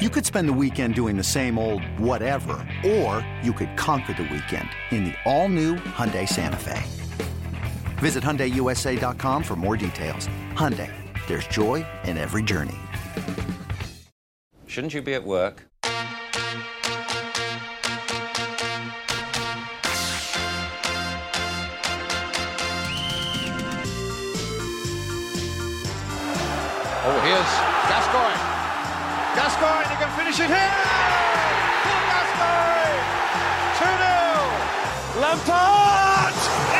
[0.00, 4.22] You could spend the weekend doing the same old whatever, or you could conquer the
[4.22, 6.82] weekend in the all-new Hyundai Santa Fe.
[7.98, 10.28] Visit HyundaiUSA.com for more details.
[10.54, 10.90] Hyundai,
[11.28, 12.72] there's joy in every journey.
[14.66, 15.68] Shouldn't you be at work?
[27.04, 27.52] Oh, here's
[27.90, 28.41] Gascoigne.
[29.42, 30.70] Gascoigne, he can finish it here!
[31.82, 33.02] Paul Gascoigne!
[33.74, 35.18] 2 0!
[35.18, 36.34] Lampard!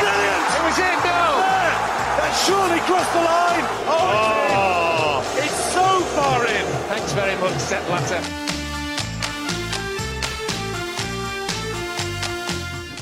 [0.00, 0.48] Brilliant!
[0.56, 1.44] It was in, no!
[2.16, 3.66] That surely crossed the line!
[3.92, 5.44] Oh, it's, in.
[5.44, 6.64] it's so far in!
[6.88, 8.24] Thanks very much, Sepp Blatter.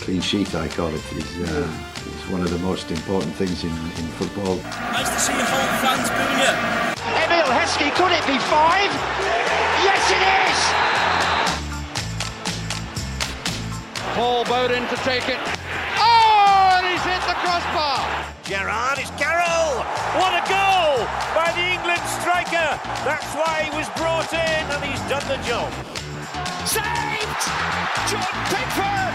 [0.01, 3.71] clean sheet, I call it, is, uh, is one of the most important things in,
[3.71, 4.57] in football.
[4.93, 6.85] Nice to see the home fans booing you.
[7.23, 9.44] Emile Heskey, could it be five?
[9.83, 10.61] Yes, it is!
[14.15, 15.41] Paul Bowden to take it.
[15.99, 18.07] Oh, and he's hit the crossbar!
[18.45, 19.83] Gerrard, it's Carroll!
[20.21, 21.03] What a goal
[21.35, 22.79] by the England striker!
[23.03, 25.73] That's why he was brought in and he's done the job.
[26.69, 27.43] Saved!
[28.07, 29.15] Jordan Pickford!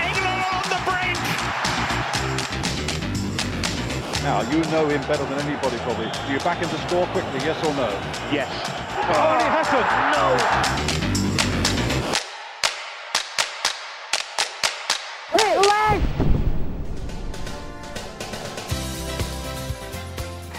[0.00, 1.20] England on the brink!
[4.22, 6.06] Now, you know him better than anybody probably.
[6.06, 7.90] Do you back him to score quickly, yes or no?
[8.30, 8.48] Yes.
[9.04, 9.41] Oh,
[9.74, 10.12] and he hasn't!
[10.12, 10.62] No!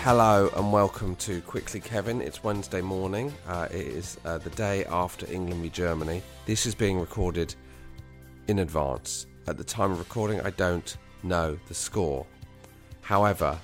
[0.03, 2.21] Hello and welcome to Quickly Kevin.
[2.21, 3.33] It's Wednesday morning.
[3.47, 6.21] Uh, it is uh, the day after England v Germany.
[6.45, 7.55] This is being recorded
[8.49, 9.27] in advance.
[9.47, 12.25] At the time of recording, I don't know the score.
[13.01, 13.57] However,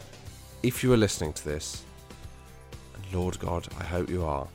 [0.63, 1.83] if you are listening to this,
[2.95, 4.47] and Lord God, I hope you are,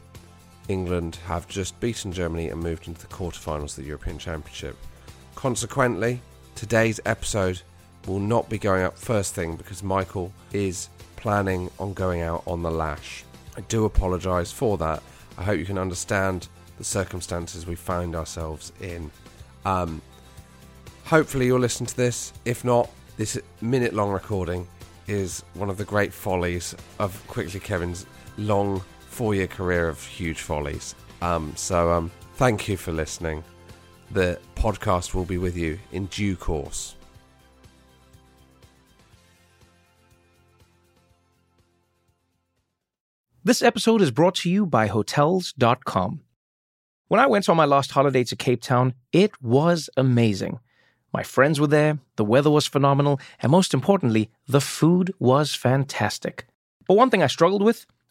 [0.68, 4.76] England have just beaten Germany and moved into the quarterfinals of the European Championship.
[5.34, 6.20] Consequently,
[6.54, 7.60] today's episode
[8.06, 12.62] will not be going up first thing because Michael is planning on going out on
[12.62, 13.24] the lash.
[13.56, 15.02] I do apologise for that.
[15.38, 16.48] I hope you can understand
[16.78, 19.10] the circumstances we find ourselves in.
[19.64, 20.02] Um,
[21.04, 22.32] hopefully, you'll listen to this.
[22.44, 24.66] If not, this minute long recording
[25.06, 28.82] is one of the great follies of Quickly Kevin's long
[29.14, 30.96] four year career of huge follies.
[31.22, 33.44] Um, so, um, thank you for listening.
[34.10, 36.96] The podcast will be with you in due course.
[43.44, 46.22] This episode is brought to you by Hotels.com.
[47.08, 50.58] When I went on my last holiday to Cape Town, it was amazing.
[51.12, 56.46] My friends were there, the weather was phenomenal, and most importantly, the food was fantastic.
[56.88, 57.86] But one thing I struggled with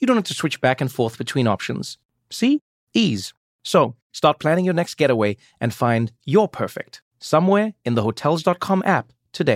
[0.00, 1.98] you don't have to switch back and forth between options.
[2.30, 2.60] See?
[2.94, 3.34] Ease.
[3.62, 9.12] So, start planning your next getaway and find your perfect somewhere in the Hotels.com app
[9.32, 9.54] today.